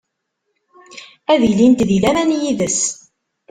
[1.33, 2.79] Ad ilint di laman yid-s.